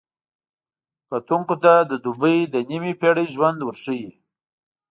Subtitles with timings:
[1.09, 4.11] کتونکو ته د دوبۍ د نیمې پېړۍ ژوند ورښيي.